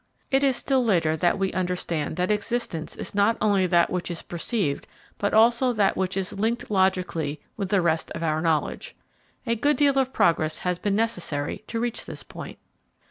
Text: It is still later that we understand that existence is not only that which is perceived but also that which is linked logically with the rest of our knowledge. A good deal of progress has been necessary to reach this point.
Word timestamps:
It 0.31 0.43
is 0.43 0.55
still 0.57 0.83
later 0.83 1.15
that 1.17 1.37
we 1.37 1.53
understand 1.53 2.15
that 2.15 2.31
existence 2.31 2.95
is 2.95 3.13
not 3.13 3.37
only 3.39 3.67
that 3.67 3.91
which 3.91 4.09
is 4.09 4.23
perceived 4.23 4.87
but 5.19 5.31
also 5.31 5.73
that 5.73 5.95
which 5.95 6.17
is 6.17 6.39
linked 6.39 6.71
logically 6.71 7.39
with 7.55 7.69
the 7.69 7.83
rest 7.83 8.09
of 8.15 8.23
our 8.23 8.41
knowledge. 8.41 8.95
A 9.45 9.55
good 9.55 9.77
deal 9.77 9.99
of 9.99 10.11
progress 10.11 10.57
has 10.65 10.79
been 10.79 10.95
necessary 10.95 11.63
to 11.67 11.79
reach 11.79 12.05
this 12.07 12.23
point. 12.23 12.57